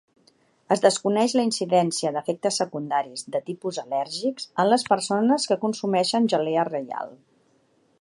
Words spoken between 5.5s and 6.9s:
que consumeixen gelea